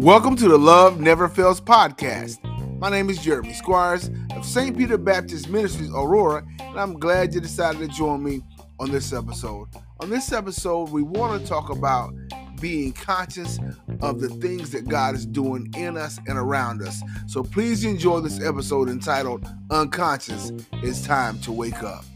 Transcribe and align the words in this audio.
Welcome 0.00 0.36
to 0.36 0.48
the 0.48 0.56
Love 0.58 0.98
Never 0.98 1.28
Fails 1.28 1.60
podcast. 1.60 2.38
My 2.78 2.88
name 2.88 3.10
is 3.10 3.18
Jeremy 3.18 3.52
Squires 3.52 4.10
of 4.34 4.46
St. 4.46 4.74
Peter 4.74 4.96
Baptist 4.96 5.50
Ministries, 5.50 5.90
Aurora, 5.90 6.46
and 6.60 6.80
I'm 6.80 6.98
glad 6.98 7.34
you 7.34 7.40
decided 7.42 7.80
to 7.80 7.88
join 7.88 8.24
me 8.24 8.40
on 8.78 8.90
this 8.90 9.12
episode. 9.12 9.68
On 10.00 10.08
this 10.08 10.32
episode, 10.32 10.88
we 10.88 11.02
want 11.02 11.42
to 11.42 11.46
talk 11.46 11.68
about 11.68 12.14
being 12.58 12.94
conscious 12.94 13.58
of 14.00 14.20
the 14.20 14.30
things 14.30 14.70
that 14.70 14.88
God 14.88 15.14
is 15.14 15.26
doing 15.26 15.70
in 15.76 15.98
us 15.98 16.18
and 16.26 16.38
around 16.38 16.80
us. 16.80 17.02
So 17.26 17.42
please 17.42 17.84
enjoy 17.84 18.20
this 18.20 18.40
episode 18.40 18.88
entitled 18.88 19.46
Unconscious 19.70 20.52
It's 20.82 21.04
Time 21.04 21.38
to 21.40 21.52
Wake 21.52 21.82
Up. 21.82 22.06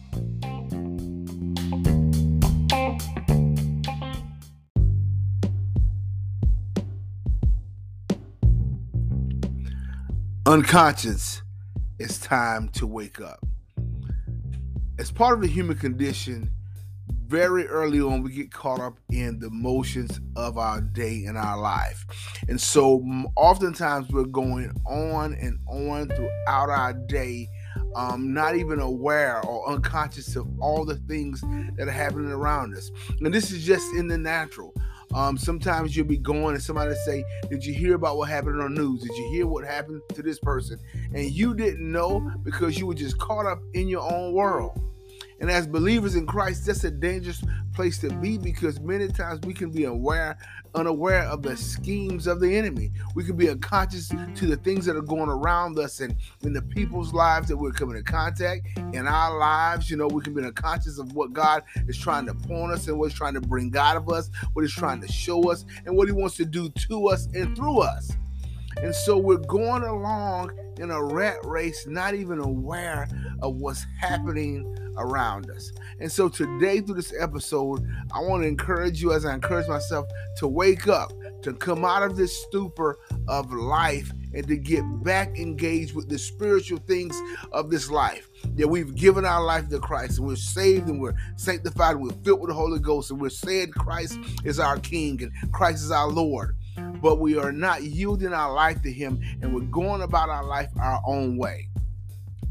Unconscious, 10.54 11.42
it's 11.98 12.16
time 12.16 12.68
to 12.68 12.86
wake 12.86 13.20
up. 13.20 13.44
As 15.00 15.10
part 15.10 15.34
of 15.34 15.40
the 15.40 15.48
human 15.48 15.76
condition, 15.76 16.48
very 17.26 17.66
early 17.66 18.00
on, 18.00 18.22
we 18.22 18.30
get 18.30 18.52
caught 18.52 18.78
up 18.78 19.00
in 19.10 19.40
the 19.40 19.50
motions 19.50 20.20
of 20.36 20.56
our 20.56 20.80
day 20.80 21.24
and 21.24 21.36
our 21.36 21.58
life. 21.58 22.06
And 22.48 22.60
so, 22.60 23.02
oftentimes, 23.34 24.10
we're 24.10 24.26
going 24.26 24.70
on 24.86 25.34
and 25.34 25.58
on 25.66 26.06
throughout 26.10 26.70
our 26.70 26.92
day, 26.92 27.48
um, 27.96 28.32
not 28.32 28.54
even 28.54 28.78
aware 28.78 29.44
or 29.44 29.68
unconscious 29.68 30.36
of 30.36 30.46
all 30.60 30.84
the 30.84 30.98
things 31.08 31.40
that 31.76 31.88
are 31.88 31.90
happening 31.90 32.30
around 32.30 32.76
us. 32.76 32.92
And 33.20 33.34
this 33.34 33.50
is 33.50 33.64
just 33.64 33.92
in 33.94 34.06
the 34.06 34.18
natural. 34.18 34.72
Um, 35.14 35.38
sometimes 35.38 35.96
you'll 35.96 36.06
be 36.06 36.18
going 36.18 36.54
and 36.54 36.62
somebody 36.62 36.94
say, 37.06 37.24
Did 37.48 37.64
you 37.64 37.72
hear 37.72 37.94
about 37.94 38.16
what 38.16 38.28
happened 38.28 38.60
on 38.60 38.74
the 38.74 38.80
news? 38.80 39.00
Did 39.00 39.16
you 39.16 39.30
hear 39.30 39.46
what 39.46 39.64
happened 39.64 40.02
to 40.14 40.22
this 40.22 40.40
person? 40.40 40.78
And 41.14 41.30
you 41.30 41.54
didn't 41.54 41.90
know 41.90 42.32
because 42.42 42.78
you 42.78 42.86
were 42.86 42.94
just 42.94 43.16
caught 43.18 43.46
up 43.46 43.60
in 43.74 43.88
your 43.88 44.02
own 44.12 44.32
world. 44.32 44.78
And 45.40 45.50
as 45.50 45.66
believers 45.66 46.14
in 46.14 46.26
Christ, 46.26 46.66
that's 46.66 46.84
a 46.84 46.90
dangerous 46.90 47.42
place 47.74 47.98
to 47.98 48.08
be 48.08 48.38
because 48.38 48.80
many 48.80 49.08
times 49.08 49.40
we 49.44 49.52
can 49.52 49.70
be 49.70 49.84
aware, 49.84 50.38
unaware 50.74 51.24
of 51.24 51.42
the 51.42 51.56
schemes 51.56 52.26
of 52.26 52.40
the 52.40 52.56
enemy. 52.56 52.92
We 53.14 53.24
can 53.24 53.36
be 53.36 53.50
unconscious 53.50 54.08
to 54.08 54.46
the 54.46 54.56
things 54.56 54.86
that 54.86 54.96
are 54.96 55.02
going 55.02 55.28
around 55.28 55.78
us 55.78 56.00
and 56.00 56.14
in 56.42 56.52
the 56.52 56.62
people's 56.62 57.12
lives 57.12 57.48
that 57.48 57.56
we're 57.56 57.72
coming 57.72 57.96
in 57.96 58.04
contact. 58.04 58.66
In 58.92 59.06
our 59.06 59.36
lives, 59.36 59.90
you 59.90 59.96
know, 59.96 60.06
we 60.06 60.22
can 60.22 60.34
be 60.34 60.44
unconscious 60.44 60.98
of 60.98 61.12
what 61.14 61.32
God 61.32 61.62
is 61.88 61.98
trying 61.98 62.26
to 62.26 62.34
point 62.34 62.72
us 62.72 62.86
and 62.86 62.98
what 62.98 63.10
He's 63.10 63.18
trying 63.18 63.34
to 63.34 63.40
bring 63.40 63.76
out 63.76 63.96
of 63.96 64.08
us, 64.08 64.30
what 64.52 64.62
He's 64.62 64.72
trying 64.72 65.00
to 65.00 65.08
show 65.10 65.50
us, 65.50 65.64
and 65.84 65.96
what 65.96 66.06
He 66.06 66.12
wants 66.12 66.36
to 66.36 66.44
do 66.44 66.68
to 66.70 67.08
us 67.08 67.26
and 67.34 67.56
through 67.56 67.80
us. 67.80 68.12
And 68.82 68.94
so 68.94 69.16
we're 69.16 69.36
going 69.36 69.82
along 69.82 70.52
in 70.78 70.90
a 70.90 71.02
rat 71.02 71.38
race, 71.44 71.86
not 71.86 72.14
even 72.14 72.40
aware 72.40 73.08
of 73.40 73.56
what's 73.56 73.84
happening 74.00 74.76
around 74.96 75.50
us. 75.50 75.72
And 76.00 76.10
so 76.10 76.28
today, 76.28 76.80
through 76.80 76.96
this 76.96 77.14
episode, 77.18 77.86
I 78.12 78.20
want 78.20 78.42
to 78.42 78.48
encourage 78.48 79.00
you, 79.00 79.12
as 79.12 79.24
I 79.24 79.34
encourage 79.34 79.68
myself, 79.68 80.06
to 80.38 80.48
wake 80.48 80.88
up, 80.88 81.12
to 81.42 81.52
come 81.52 81.84
out 81.84 82.02
of 82.02 82.16
this 82.16 82.36
stupor 82.44 82.98
of 83.28 83.52
life, 83.52 84.10
and 84.34 84.46
to 84.48 84.56
get 84.56 84.82
back 85.04 85.38
engaged 85.38 85.94
with 85.94 86.08
the 86.08 86.18
spiritual 86.18 86.78
things 86.78 87.20
of 87.52 87.70
this 87.70 87.90
life. 87.90 88.28
That 88.56 88.68
we've 88.68 88.94
given 88.94 89.24
our 89.24 89.44
life 89.44 89.68
to 89.68 89.78
Christ, 89.78 90.18
and 90.18 90.26
we're 90.26 90.36
saved, 90.36 90.88
and 90.88 91.00
we're 91.00 91.14
sanctified, 91.36 91.96
and 91.96 92.04
we're 92.04 92.22
filled 92.24 92.40
with 92.40 92.48
the 92.48 92.54
Holy 92.54 92.80
Ghost, 92.80 93.10
and 93.10 93.20
we're 93.20 93.30
saying 93.30 93.72
Christ 93.72 94.18
is 94.44 94.58
our 94.58 94.78
King, 94.78 95.22
and 95.22 95.52
Christ 95.52 95.84
is 95.84 95.90
our 95.90 96.08
Lord 96.08 96.56
but 97.04 97.18
we 97.20 97.36
are 97.36 97.52
not 97.52 97.82
yielding 97.82 98.32
our 98.32 98.50
life 98.54 98.80
to 98.80 98.90
Him 98.90 99.20
and 99.42 99.54
we're 99.54 99.60
going 99.60 100.00
about 100.00 100.30
our 100.30 100.42
life 100.42 100.70
our 100.80 101.02
own 101.06 101.36
way. 101.36 101.68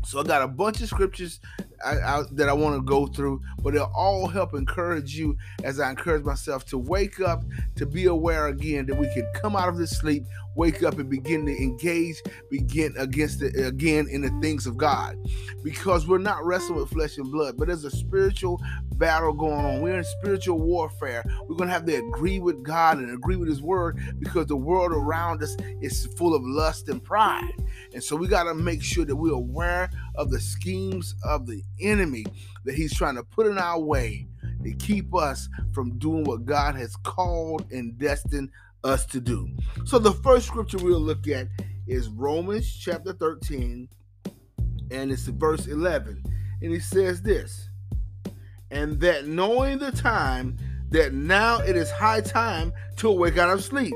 So 0.05 0.19
I 0.19 0.23
got 0.23 0.43
a 0.43 0.47
bunch 0.47 0.79
of 0.81 0.89
scriptures 0.89 1.39
I, 1.83 1.95
I, 1.95 2.23
that 2.33 2.49
I 2.49 2.53
want 2.53 2.75
to 2.75 2.81
go 2.83 3.07
through, 3.07 3.41
but 3.63 3.73
it'll 3.73 3.91
all 3.95 4.27
help 4.27 4.53
encourage 4.53 5.15
you 5.15 5.35
as 5.63 5.79
I 5.79 5.89
encourage 5.89 6.23
myself 6.23 6.67
to 6.67 6.77
wake 6.77 7.19
up, 7.19 7.43
to 7.77 7.87
be 7.87 8.05
aware 8.05 8.45
again 8.45 8.85
that 8.85 8.95
we 8.95 9.11
can 9.15 9.27
come 9.33 9.55
out 9.55 9.69
of 9.69 9.77
this 9.77 9.97
sleep, 9.97 10.23
wake 10.55 10.83
up, 10.83 10.99
and 10.99 11.09
begin 11.09 11.45
to 11.45 11.51
engage, 11.51 12.21
begin 12.49 12.93
against 12.97 13.41
it 13.41 13.57
again 13.59 14.07
in 14.09 14.21
the 14.21 14.29
things 14.41 14.67
of 14.67 14.77
God, 14.77 15.17
because 15.63 16.07
we're 16.07 16.17
not 16.17 16.45
wrestling 16.45 16.79
with 16.79 16.89
flesh 16.89 17.17
and 17.17 17.31
blood, 17.31 17.55
but 17.57 17.67
there's 17.67 17.85
a 17.85 17.91
spiritual 17.91 18.61
battle 18.97 19.33
going 19.33 19.65
on. 19.65 19.81
We're 19.81 19.97
in 19.97 20.03
spiritual 20.19 20.59
warfare. 20.59 21.23
We're 21.47 21.55
going 21.55 21.67
to 21.67 21.73
have 21.73 21.85
to 21.85 21.95
agree 21.95 22.39
with 22.39 22.63
God 22.63 22.97
and 22.97 23.11
agree 23.13 23.35
with 23.35 23.49
His 23.49 23.61
Word 23.61 23.99
because 24.19 24.47
the 24.47 24.55
world 24.55 24.91
around 24.91 25.41
us 25.43 25.55
is 25.81 26.07
full 26.17 26.35
of 26.35 26.41
lust 26.43 26.89
and 26.89 27.03
pride. 27.03 27.53
And 27.93 28.03
so 28.03 28.15
we 28.15 28.27
got 28.27 28.43
to 28.43 28.53
make 28.53 28.83
sure 28.83 29.05
that 29.05 29.15
we're 29.15 29.33
aware 29.33 29.89
of 30.15 30.29
the 30.29 30.39
schemes 30.39 31.15
of 31.23 31.47
the 31.47 31.63
enemy 31.81 32.25
that 32.65 32.75
He's 32.75 32.93
trying 32.93 33.15
to 33.15 33.23
put 33.23 33.47
in 33.47 33.57
our 33.57 33.79
way 33.79 34.27
to 34.63 34.73
keep 34.73 35.13
us 35.13 35.49
from 35.73 35.97
doing 35.97 36.23
what 36.23 36.45
God 36.45 36.75
has 36.75 36.95
called 36.97 37.65
and 37.71 37.97
destined 37.97 38.49
us 38.83 39.05
to 39.07 39.19
do. 39.19 39.49
So 39.85 39.99
the 39.99 40.13
first 40.13 40.47
scripture 40.47 40.77
we'll 40.77 40.99
look 40.99 41.27
at 41.27 41.47
is 41.87 42.09
Romans 42.09 42.73
chapter 42.75 43.13
13, 43.13 43.89
and 44.91 45.11
it's 45.11 45.23
verse 45.23 45.67
11. 45.67 46.23
And 46.61 46.73
it 46.73 46.83
says 46.83 47.21
this 47.21 47.69
and 48.73 48.99
that 48.99 49.27
knowing 49.27 49.77
the 49.77 49.91
time, 49.91 50.57
that 50.89 51.13
now 51.13 51.59
it 51.59 51.75
is 51.75 51.91
high 51.91 52.21
time 52.21 52.73
to 52.97 53.07
awake 53.07 53.37
out 53.37 53.49
of 53.51 53.63
sleep. 53.63 53.93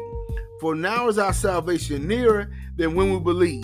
For 0.62 0.76
now 0.76 1.08
is 1.08 1.18
our 1.18 1.34
salvation 1.34 2.08
nearer 2.08 2.52
than 2.76 2.96
when 2.96 3.12
we 3.12 3.20
believe. 3.20 3.64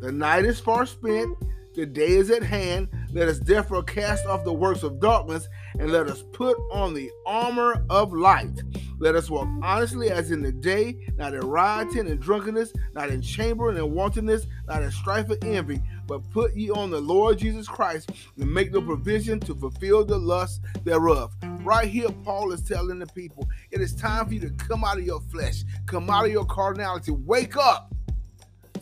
The 0.00 0.12
night 0.12 0.44
is 0.44 0.58
far 0.58 0.86
spent, 0.86 1.36
the 1.74 1.84
day 1.86 2.08
is 2.08 2.30
at 2.30 2.42
hand. 2.42 2.88
Let 3.12 3.28
us 3.28 3.38
therefore 3.38 3.82
cast 3.82 4.26
off 4.26 4.44
the 4.44 4.52
works 4.52 4.82
of 4.82 5.00
darkness 5.00 5.48
and 5.78 5.90
let 5.90 6.08
us 6.08 6.24
put 6.32 6.56
on 6.70 6.94
the 6.94 7.10
armor 7.24 7.84
of 7.88 8.12
light. 8.12 8.62
Let 8.98 9.14
us 9.14 9.30
walk 9.30 9.48
honestly 9.62 10.10
as 10.10 10.30
in 10.30 10.42
the 10.42 10.52
day, 10.52 11.06
not 11.16 11.34
in 11.34 11.40
rioting 11.40 12.08
and 12.08 12.20
drunkenness, 12.20 12.72
not 12.94 13.10
in 13.10 13.20
chambering 13.20 13.76
and 13.76 13.92
wantonness, 13.92 14.46
not 14.66 14.82
in 14.82 14.90
strife 14.90 15.28
and 15.28 15.44
envy, 15.44 15.82
but 16.06 16.28
put 16.30 16.54
ye 16.54 16.70
on 16.70 16.90
the 16.90 17.00
Lord 17.00 17.38
Jesus 17.38 17.68
Christ 17.68 18.10
and 18.38 18.52
make 18.52 18.72
no 18.72 18.80
provision 18.80 19.38
to 19.40 19.54
fulfill 19.54 20.04
the 20.04 20.18
lust 20.18 20.62
thereof. 20.84 21.34
Right 21.62 21.88
here, 21.88 22.08
Paul 22.24 22.52
is 22.52 22.62
telling 22.62 22.98
the 22.98 23.06
people 23.08 23.48
it 23.70 23.80
is 23.80 23.94
time 23.94 24.26
for 24.26 24.34
you 24.34 24.40
to 24.40 24.50
come 24.50 24.84
out 24.84 24.98
of 24.98 25.04
your 25.04 25.20
flesh, 25.20 25.64
come 25.86 26.08
out 26.08 26.26
of 26.26 26.32
your 26.32 26.46
carnality, 26.46 27.10
wake 27.10 27.56
up 27.56 27.92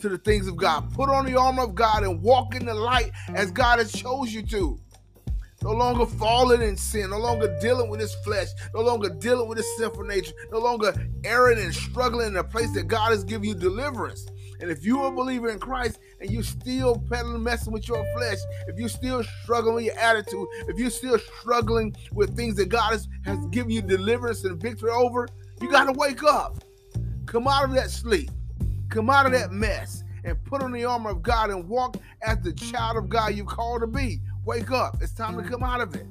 to 0.01 0.09
the 0.09 0.17
things 0.17 0.47
of 0.47 0.55
God. 0.55 0.93
Put 0.93 1.09
on 1.09 1.25
the 1.25 1.35
armor 1.35 1.63
of 1.63 1.75
God 1.75 2.03
and 2.03 2.21
walk 2.21 2.55
in 2.55 2.65
the 2.65 2.73
light 2.73 3.11
as 3.33 3.51
God 3.51 3.79
has 3.79 3.91
chose 3.91 4.33
you 4.33 4.41
to. 4.47 4.79
No 5.63 5.71
longer 5.71 6.05
falling 6.05 6.61
in 6.61 6.77
sin, 6.77 7.09
no 7.09 7.17
longer 7.17 7.57
dealing 7.59 7.89
with 7.89 7.99
his 7.99 8.13
flesh, 8.23 8.49
no 8.73 8.81
longer 8.81 9.09
dealing 9.09 9.47
with 9.47 9.57
his 9.57 9.77
sinful 9.77 10.03
nature, 10.03 10.33
no 10.51 10.59
longer 10.59 10.93
erring 11.23 11.57
and 11.57 11.73
struggling 11.73 12.27
in 12.27 12.37
a 12.37 12.43
place 12.43 12.71
that 12.73 12.87
God 12.87 13.09
has 13.09 13.23
given 13.23 13.47
you 13.49 13.55
deliverance. 13.55 14.27
And 14.59 14.69
if 14.69 14.85
you're 14.85 15.07
a 15.07 15.11
believer 15.11 15.49
in 15.49 15.59
Christ 15.59 15.99
and 16.21 16.29
you're 16.29 16.43
still 16.43 17.03
peddling, 17.09 17.43
messing 17.43 17.73
with 17.73 17.87
your 17.87 18.05
flesh, 18.15 18.37
if 18.67 18.77
you're 18.77 18.89
still 18.89 19.23
struggling 19.43 19.75
with 19.75 19.85
your 19.85 19.97
attitude, 19.97 20.47
if 20.67 20.77
you're 20.77 20.89
still 20.89 21.17
struggling 21.17 21.95
with 22.11 22.35
things 22.35 22.55
that 22.55 22.69
God 22.69 22.91
has, 22.91 23.07
has 23.25 23.43
given 23.47 23.71
you 23.71 23.81
deliverance 23.81 24.43
and 24.43 24.61
victory 24.61 24.91
over, 24.91 25.27
you 25.61 25.69
got 25.69 25.85
to 25.85 25.93
wake 25.93 26.23
up. 26.23 26.63
Come 27.25 27.47
out 27.47 27.65
of 27.65 27.71
that 27.71 27.89
sleep. 27.89 28.29
Come 28.89 29.09
out 29.09 29.25
of 29.25 29.31
that 29.33 29.49
mm. 29.49 29.53
mess 29.53 30.03
and 30.23 30.43
put 30.43 30.61
on 30.61 30.71
the 30.71 30.85
armor 30.85 31.11
of 31.11 31.21
God 31.21 31.49
and 31.49 31.67
walk 31.67 31.97
as 32.21 32.39
the 32.39 32.53
child 32.53 32.97
of 32.97 33.09
God 33.09 33.35
you 33.35 33.45
called 33.45 33.81
to 33.81 33.87
be. 33.87 34.19
Wake 34.43 34.71
up. 34.71 34.97
It's 35.01 35.13
time 35.13 35.37
to 35.37 35.43
mm. 35.43 35.49
come 35.49 35.63
out 35.63 35.81
of 35.81 35.95
it. 35.95 36.05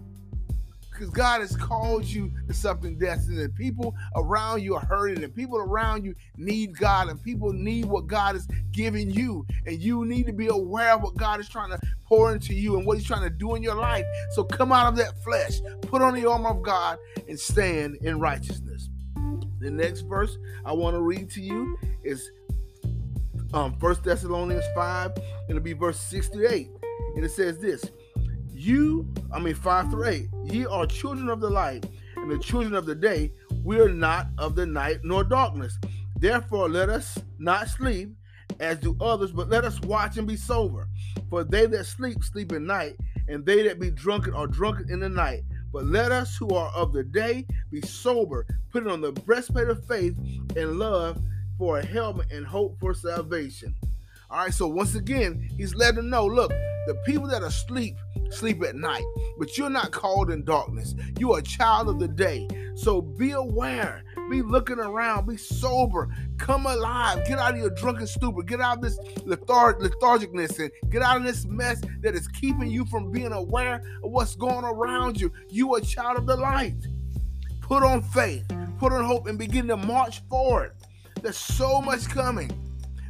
Because 0.91 1.11
God 1.11 1.41
has 1.41 1.57
called 1.57 2.05
you 2.05 2.31
to 2.47 2.55
something 2.55 2.97
destined, 2.97 3.41
and 3.41 3.53
people 3.57 3.97
around 4.15 4.63
you 4.63 4.77
are 4.77 4.85
hurting, 4.85 5.25
and 5.25 5.35
people 5.35 5.59
around 5.59 6.05
you 6.05 6.15
need 6.37 6.79
God, 6.79 7.09
and 7.09 7.21
people 7.21 7.53
need 7.53 7.87
what 7.87 8.07
God 8.07 8.37
is 8.37 8.47
giving 8.71 9.11
you. 9.11 9.45
And 9.67 9.83
you 9.83 10.05
need 10.05 10.27
to 10.27 10.33
be 10.33 10.47
aware 10.47 10.93
of 10.93 11.03
what 11.03 11.17
God 11.17 11.41
is 11.41 11.49
trying 11.49 11.71
to 11.71 11.81
pour 12.07 12.33
into 12.33 12.55
you 12.55 12.77
and 12.77 12.87
what 12.87 12.97
He's 12.97 13.07
trying 13.09 13.29
to 13.29 13.31
do 13.31 13.57
in 13.57 13.63
your 13.63 13.75
life. 13.75 14.05
So 14.31 14.45
come 14.45 14.71
out 14.71 14.87
of 14.87 14.95
that 14.99 15.21
flesh, 15.25 15.59
put 15.83 16.01
on 16.01 16.15
the 16.15 16.31
armor 16.31 16.51
of 16.51 16.63
God, 16.63 16.99
and 17.29 17.41
stand 17.41 17.97
in 17.97 18.21
righteousness. 18.21 18.89
The 19.59 19.73
next 19.73 20.03
verse 20.03 20.39
I 20.65 20.75
want 20.75 20.95
to 20.95 21.01
read 21.01 21.29
to 21.31 21.41
you 21.41 21.77
is 22.05 22.31
um, 23.55 23.73
1 23.79 23.97
Thessalonians 24.03 24.65
5, 24.75 25.13
and 25.17 25.25
it'll 25.49 25.63
be 25.63 25.73
verse 25.73 25.99
6 26.01 26.29
to 26.31 26.53
8. 26.53 26.69
And 27.15 27.25
it 27.25 27.31
says 27.31 27.59
this 27.59 27.91
You, 28.53 29.09
I 29.33 29.39
mean 29.39 29.55
5 29.55 29.91
through 29.91 30.09
8, 30.09 30.29
ye 30.45 30.67
are 30.67 30.87
children 30.87 31.29
of 31.29 31.41
the 31.41 31.49
light 31.49 31.87
and 32.17 32.31
the 32.31 32.39
children 32.39 32.75
of 32.75 32.85
the 32.85 32.95
day. 32.95 33.33
We 33.63 33.81
are 33.81 33.89
not 33.89 34.27
of 34.37 34.57
the 34.57 34.67
night 34.67 35.01
nor 35.05 35.25
darkness. 35.25 35.79
Therefore, 36.17 36.69
let 36.69 36.91
us 36.91 37.19
not 37.39 37.69
sleep 37.69 38.11
as 38.61 38.79
do 38.79 38.97
others, 39.01 39.33
but 39.33 39.49
let 39.49 39.65
us 39.65 39.81
watch 39.83 40.19
and 40.19 40.27
be 40.27 40.37
sober. 40.37 40.89
For 41.31 41.45
they 41.45 41.67
that 41.67 41.85
sleep, 41.87 42.23
sleep 42.23 42.53
at 42.53 42.61
night, 42.61 42.97
and 43.29 43.47
they 43.47 43.63
that 43.63 43.81
be 43.81 43.91
drunken 43.91 44.35
are 44.35 44.47
drunken 44.47 44.91
in 44.91 45.01
the 45.01 45.09
night. 45.09 45.45
But 45.73 45.87
let 45.87 46.13
us 46.13 46.37
who 46.37 46.51
are 46.51 46.71
of 46.71 46.93
the 46.93 47.03
day 47.03 47.47
be 47.71 47.81
sober, 47.81 48.47
putting 48.71 48.91
on 48.91 49.01
the 49.01 49.13
breastplate 49.13 49.69
of 49.69 49.85
faith 49.87 50.15
and 50.57 50.79
love 50.79 51.21
for 51.65 51.79
a 51.79 51.87
helmet 51.87 52.31
and 52.31 52.47
hope 52.47 52.79
for 52.79 52.93
salvation. 52.93 53.75
All 54.29 54.45
right, 54.45 54.53
so 54.53 54.69
once 54.69 54.97
again, 54.97 55.49
he's 55.57 55.75
letting 55.75 55.97
them 55.97 56.11
know 56.11 56.27
look, 56.27 56.51
the 56.51 56.95
people 57.07 57.27
that 57.29 57.41
are 57.41 57.47
asleep 57.47 57.97
sleep 58.29 58.63
at 58.63 58.75
night, 58.75 59.05
but 59.39 59.57
you're 59.57 59.71
not 59.71 59.91
called 59.91 60.31
in 60.31 60.45
darkness. 60.45 60.95
You 61.19 61.33
are 61.33 61.39
a 61.39 61.43
child 61.43 61.89
of 61.89 61.99
the 61.99 62.09
day. 62.09 62.47
So 62.75 63.01
be 63.01 63.31
aware, 63.31 64.03
be 64.29 64.43
looking 64.43 64.79
around, 64.79 65.27
be 65.27 65.39
sober, 65.39 66.15
come 66.37 66.67
alive, 66.67 67.27
get 67.27 67.39
out 67.39 67.55
of 67.55 67.59
your 67.61 67.71
drunken 67.71 68.07
stupor, 68.07 68.43
get 68.43 68.61
out 68.61 68.77
of 68.77 68.83
this 68.83 68.99
lethar- 69.21 69.81
lethargicness, 69.81 70.59
and 70.59 70.71
get 70.91 71.01
out 71.01 71.17
of 71.17 71.23
this 71.23 71.47
mess 71.47 71.81
that 72.03 72.15
is 72.15 72.29
keeping 72.29 72.71
you 72.71 72.85
from 72.87 73.11
being 73.11 73.33
aware 73.33 73.77
of 74.03 74.11
what's 74.11 74.37
going 74.37 74.67
around 74.67 75.19
you. 75.19 75.33
You 75.49 75.75
are 75.77 75.79
a 75.79 75.83
child 75.83 76.19
of 76.19 76.27
the 76.27 76.37
light. 76.37 76.77
Put 77.63 77.83
on 77.83 78.03
faith, 78.03 78.47
put 78.79 78.93
on 78.93 79.07
hope, 79.07 79.29
and 79.29 79.39
begin 79.39 79.67
to 79.69 79.79
march 79.79 80.21
forward. 80.29 80.73
There's 81.25 81.39
so 81.39 81.81
much 81.81 82.07
coming. 82.11 82.51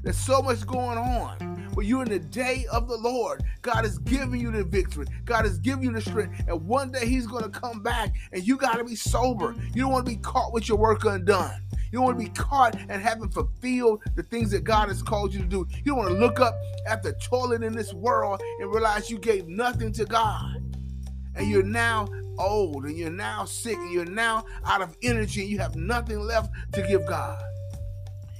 There's 0.05 0.17
so 0.17 0.41
much 0.41 0.65
going 0.69 0.99
on. 0.99 1.69
But 1.75 1.87
you're 1.87 2.05
in 2.05 2.11
the 2.11 2.21
day 2.21 2.65
of 2.71 2.87
the 2.87 2.97
Lord. 2.97 3.43
God 3.61 3.85
is 3.85 3.99
giving 3.99 4.41
you 4.41 4.53
the 4.53 4.63
victory. 4.63 5.07
God 5.25 5.45
is 5.45 5.59
giving 5.59 5.83
you 5.83 5.93
the 5.93 6.01
strength. 6.01 6.45
And 6.47 6.65
one 6.65 6.93
day 6.93 7.07
He's 7.07 7.27
going 7.27 7.43
to 7.43 7.51
come 7.51 7.83
back, 7.83 8.15
and 8.33 8.47
you 8.47 8.57
got 8.57 8.75
to 8.77 8.85
be 8.85 8.95
sober. 8.95 9.57
You 9.75 9.83
don't 9.83 9.91
want 9.91 10.07
to 10.07 10.13
be 10.13 10.19
caught 10.19 10.53
with 10.53 10.69
your 10.69 10.79
work 10.79 11.05
undone. 11.05 11.61
You 11.91 11.99
don't 11.99 12.05
want 12.05 12.21
to 12.21 12.25
be 12.25 12.31
caught 12.31 12.77
and 12.89 13.03
having 13.03 13.31
fulfilled 13.31 14.01
the 14.15 14.23
things 14.23 14.53
that 14.53 14.63
God 14.63 14.91
has 14.91 15.03
called 15.03 15.35
you 15.35 15.41
to 15.41 15.47
do. 15.47 15.67
You 15.79 15.87
don't 15.87 15.99
want 15.99 16.11
to 16.11 16.17
look 16.17 16.39
up 16.39 16.55
at 16.87 17.03
the 17.03 17.15
toiling 17.15 17.65
in 17.65 17.73
this 17.73 17.93
world 17.93 18.41
and 18.61 18.73
realize 18.73 19.11
you 19.11 19.19
gave 19.19 19.49
nothing 19.49 19.93
to 19.95 20.05
God. 20.05 20.63
And 21.35 21.51
you're 21.51 21.65
now 21.65 22.07
old 22.39 22.85
and 22.85 22.97
you're 22.97 23.11
now 23.11 23.45
sick 23.45 23.77
and 23.77 23.93
you're 23.93 24.05
now 24.05 24.45
out 24.65 24.83
of 24.83 24.97
energy 25.03 25.41
and 25.41 25.51
you 25.51 25.59
have 25.59 25.75
nothing 25.75 26.21
left 26.21 26.53
to 26.75 26.83
give 26.87 27.05
God. 27.09 27.43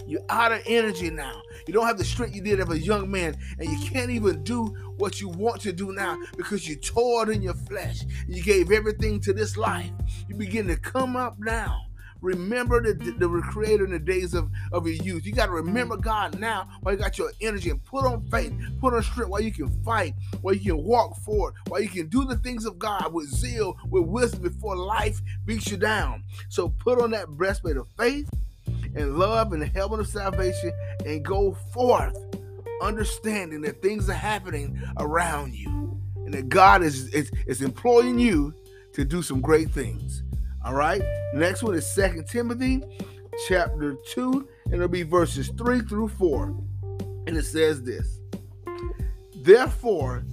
You're 0.07 0.25
out 0.29 0.53
of 0.53 0.63
energy 0.67 1.11
now. 1.11 1.41
You 1.67 1.75
don't 1.75 1.87
have 1.87 1.99
the 1.99 2.05
strength 2.05 2.35
you 2.35 2.43
did 2.43 2.61
as 2.61 2.69
a 2.69 2.79
young 2.79 3.11
man, 3.11 3.37
and 3.59 3.69
you 3.69 3.79
can't 3.89 4.11
even 4.11 4.43
do 4.45 4.67
what 4.97 5.21
you 5.21 5.29
want 5.29 5.61
to 5.63 5.73
do 5.73 5.93
now 5.93 6.19
because 6.37 6.69
you 6.69 6.77
toiled 6.77 7.31
in 7.31 7.43
your 7.43 7.55
flesh. 7.55 8.03
You 8.29 8.43
gave 8.43 8.71
everything 8.71 9.21
to 9.21 9.33
this 9.33 9.57
life. 9.57 9.91
You 10.29 10.35
begin 10.35 10.67
to 10.69 10.77
come 10.77 11.17
up 11.17 11.37
now. 11.39 11.81
Remember 12.21 12.83
the, 12.83 12.95
the, 12.95 13.13
the 13.13 13.43
creator 13.43 13.85
in 13.85 13.91
the 13.91 13.99
days 13.99 14.33
of, 14.33 14.51
of 14.73 14.87
your 14.87 14.97
youth. 14.97 15.27
You 15.27 15.33
got 15.33 15.47
to 15.47 15.53
remember 15.53 15.99
God 15.99 16.41
now 16.41 16.69
while 16.81 16.95
you 16.95 17.01
got 17.01 17.19
your 17.19 17.31
energy 17.43 17.69
and 17.69 17.85
put 17.85 18.07
on 18.07 18.23
faith, 18.31 18.51
put 18.81 18.95
on 18.95 19.03
strength 19.03 19.29
while 19.29 19.43
you 19.43 19.53
can 19.53 19.69
fight, 19.83 20.15
while 20.41 20.55
you 20.55 20.75
can 20.75 20.83
walk 20.83 21.19
forward, 21.19 21.53
while 21.69 21.83
you 21.83 21.89
can 21.89 22.09
do 22.09 22.25
the 22.25 22.37
things 22.37 22.65
of 22.65 22.79
God 22.79 23.13
with 23.13 23.29
zeal, 23.29 23.77
with 23.91 24.05
wisdom 24.05 24.41
before 24.41 24.75
life 24.75 25.21
beats 25.45 25.71
you 25.71 25.77
down. 25.77 26.25
So 26.49 26.71
put 26.71 26.99
on 26.99 27.11
that 27.11 27.29
breastplate 27.29 27.77
of 27.77 27.89
faith 27.99 28.31
and 28.95 29.17
love 29.17 29.53
and 29.53 29.63
the 29.63 29.67
helmet 29.67 30.01
of 30.01 30.09
salvation 30.09 30.73
and 31.05 31.25
go 31.25 31.55
forth 31.73 32.17
understanding 32.83 33.63
that 33.63 33.83
things 33.83 34.09
are 34.09 34.15
happening 34.15 34.81
around 34.99 35.55
you 35.55 36.01
and 36.25 36.35
that 36.35 36.49
God 36.49 36.83
is, 36.83 37.09
is, 37.09 37.31
is 37.47 37.63
employing 37.63 38.19
you 38.19 38.55
to 38.93 39.05
do 39.05 39.23
some 39.23 39.41
great 39.41 39.71
things. 39.71 40.23
All 40.65 40.75
right. 40.75 41.03
Next 41.35 41.63
one 41.63 41.75
is 41.75 41.87
Second 41.87 42.27
Timothy 42.27 42.83
chapter 43.49 43.97
2, 44.13 44.49
and 44.67 44.75
it'll 44.75 44.89
be 44.89 45.03
verses 45.03 45.51
3 45.59 45.81
through 45.83 46.09
4. 46.09 46.47
And 47.27 47.37
it 47.37 47.45
says 47.45 47.83
this 47.83 48.21
Therefore, 49.37 50.25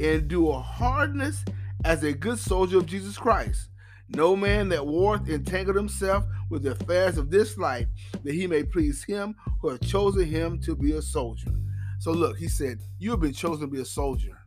endure 0.00 0.60
hardness 0.60 1.44
as 1.84 2.02
a 2.02 2.12
good 2.12 2.38
soldier 2.38 2.78
of 2.78 2.86
Jesus 2.86 3.16
Christ. 3.16 3.67
No 4.10 4.34
man 4.34 4.68
that 4.70 4.86
warreth 4.86 5.28
entangled 5.28 5.76
himself 5.76 6.24
with 6.50 6.62
the 6.62 6.72
affairs 6.72 7.18
of 7.18 7.30
this 7.30 7.58
life, 7.58 7.86
that 8.24 8.34
he 8.34 8.46
may 8.46 8.62
please 8.62 9.04
him 9.04 9.34
who 9.60 9.68
hath 9.68 9.86
chosen 9.86 10.24
him 10.24 10.60
to 10.62 10.74
be 10.74 10.92
a 10.92 11.02
soldier. 11.02 11.50
So 12.00 12.12
look, 12.12 12.38
he 12.38 12.48
said, 12.48 12.78
You 12.98 13.10
have 13.10 13.20
been 13.20 13.32
chosen 13.32 13.62
to 13.62 13.66
be 13.66 13.80
a 13.80 13.84
soldier. 13.84 14.38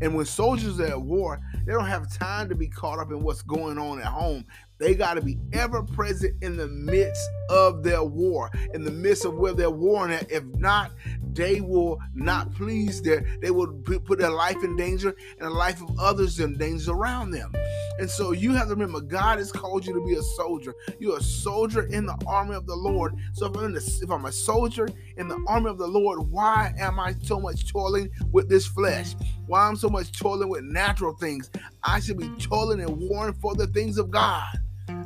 And 0.00 0.16
when 0.16 0.26
soldiers 0.26 0.80
are 0.80 0.86
at 0.86 1.00
war, 1.00 1.38
they 1.64 1.72
don't 1.72 1.86
have 1.86 2.12
time 2.12 2.48
to 2.48 2.56
be 2.56 2.66
caught 2.66 2.98
up 2.98 3.12
in 3.12 3.22
what's 3.22 3.42
going 3.42 3.78
on 3.78 4.00
at 4.00 4.06
home. 4.06 4.44
They 4.78 4.96
got 4.96 5.14
to 5.14 5.20
be 5.20 5.38
ever 5.52 5.84
present 5.84 6.42
in 6.42 6.56
the 6.56 6.66
midst 6.66 7.22
of 7.52 7.82
their 7.82 8.02
war, 8.02 8.50
in 8.72 8.82
the 8.82 8.90
midst 8.90 9.26
of 9.26 9.34
where 9.34 9.52
they're 9.52 9.70
warring 9.70 10.14
at. 10.14 10.30
If 10.30 10.44
not, 10.56 10.90
they 11.34 11.60
will 11.60 12.00
not 12.14 12.52
please 12.54 13.02
their, 13.02 13.24
they 13.40 13.50
will 13.50 13.72
put 14.04 14.18
their 14.18 14.30
life 14.30 14.62
in 14.64 14.76
danger 14.76 15.14
and 15.38 15.46
the 15.46 15.50
life 15.50 15.82
of 15.82 15.98
others 15.98 16.40
in 16.40 16.56
danger 16.56 16.92
around 16.92 17.30
them. 17.30 17.52
And 17.98 18.08
so 18.08 18.32
you 18.32 18.52
have 18.52 18.68
to 18.68 18.74
remember, 18.74 19.00
God 19.00 19.38
has 19.38 19.52
called 19.52 19.86
you 19.86 19.92
to 19.94 20.04
be 20.04 20.14
a 20.14 20.22
soldier. 20.22 20.74
You're 20.98 21.18
a 21.18 21.22
soldier 21.22 21.82
in 21.86 22.06
the 22.06 22.16
army 22.26 22.54
of 22.54 22.66
the 22.66 22.74
Lord. 22.74 23.14
So 23.34 23.46
if 23.46 23.56
I'm, 23.56 23.72
the, 23.72 24.00
if 24.02 24.10
I'm 24.10 24.24
a 24.24 24.32
soldier 24.32 24.88
in 25.16 25.28
the 25.28 25.42
army 25.46 25.70
of 25.70 25.78
the 25.78 25.86
Lord, 25.86 26.30
why 26.30 26.74
am 26.78 26.98
I 26.98 27.14
so 27.22 27.38
much 27.38 27.70
toiling 27.70 28.10
with 28.30 28.48
this 28.48 28.66
flesh? 28.66 29.14
Why 29.46 29.66
I'm 29.66 29.76
so 29.76 29.88
much 29.88 30.12
toiling 30.12 30.48
with 30.48 30.64
natural 30.64 31.14
things? 31.14 31.50
I 31.82 32.00
should 32.00 32.18
be 32.18 32.28
toiling 32.38 32.80
and 32.80 32.96
warring 33.08 33.34
for 33.34 33.54
the 33.54 33.66
things 33.68 33.98
of 33.98 34.10
God. 34.10 34.46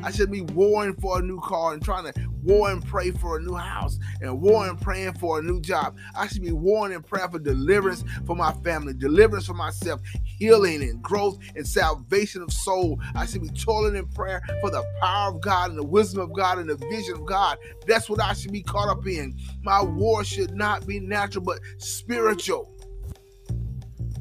I 0.02 0.10
should 0.10 0.30
be 0.30 0.42
warring 0.42 0.94
for 0.94 1.18
a 1.18 1.22
new 1.22 1.40
car 1.40 1.74
and 1.74 1.82
trying 1.82 2.04
to 2.04 2.12
war 2.42 2.70
and 2.70 2.84
pray 2.84 3.10
for 3.10 3.38
a 3.38 3.40
new 3.40 3.54
house 3.54 3.98
and 4.20 4.40
war 4.40 4.68
and 4.68 4.80
praying 4.80 5.14
for 5.14 5.38
a 5.38 5.42
new 5.42 5.60
job. 5.60 5.96
I 6.16 6.28
should 6.28 6.42
be 6.42 6.52
warring 6.52 6.94
and 6.94 7.04
praying 7.04 7.30
for 7.30 7.38
deliverance 7.38 8.04
for 8.24 8.36
my 8.36 8.52
family, 8.64 8.94
deliverance 8.94 9.46
for 9.46 9.54
myself, 9.54 10.00
healing 10.24 10.82
and 10.82 11.02
growth 11.02 11.38
and 11.56 11.66
salvation 11.66 12.42
of 12.42 12.52
soul. 12.52 13.00
I 13.14 13.26
should 13.26 13.42
be 13.42 13.48
toiling 13.48 13.96
in 13.96 14.06
prayer 14.08 14.42
for 14.60 14.70
the 14.70 14.84
power 15.00 15.34
of 15.34 15.40
God 15.40 15.70
and 15.70 15.78
the 15.78 15.86
wisdom 15.86 16.20
of 16.20 16.32
God 16.32 16.58
and 16.58 16.68
the 16.68 16.76
vision 16.76 17.14
of 17.14 17.26
God. 17.26 17.58
That's 17.86 18.08
what 18.08 18.20
I 18.20 18.32
should 18.32 18.52
be 18.52 18.62
caught 18.62 18.88
up 18.88 19.06
in. 19.06 19.36
My 19.62 19.82
war 19.82 20.24
should 20.24 20.54
not 20.54 20.86
be 20.86 21.00
natural 21.00 21.44
but 21.44 21.60
spiritual. 21.78 22.75